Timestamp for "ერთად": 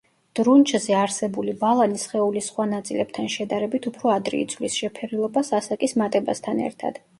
6.69-7.03